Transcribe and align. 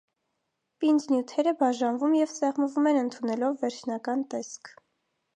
Պինդ 0.83 1.03
նյութերը 1.15 1.51
բաժանվում 1.59 2.15
և 2.19 2.33
սեղմվում 2.35 2.89
են 2.93 2.97
ընդունելով 3.01 3.59
վերջնական 3.65 4.25
տեսք։ 4.33 4.73